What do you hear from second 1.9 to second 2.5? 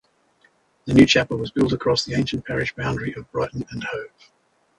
the ancient